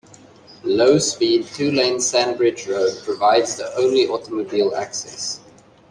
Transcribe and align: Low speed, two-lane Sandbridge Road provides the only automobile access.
Low 0.63 0.97
speed, 0.97 1.45
two-lane 1.45 1.99
Sandbridge 1.99 2.65
Road 2.67 2.99
provides 3.03 3.57
the 3.57 3.71
only 3.77 4.07
automobile 4.07 4.73
access. 4.75 5.39